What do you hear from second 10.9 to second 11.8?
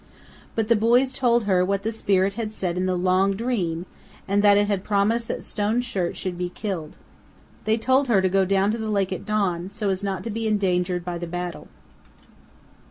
by the battle.